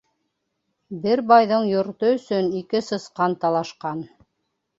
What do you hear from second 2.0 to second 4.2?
өсөн ике сысҡан талашҡан.